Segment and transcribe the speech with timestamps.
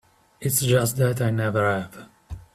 [0.39, 2.09] It's just that I never have.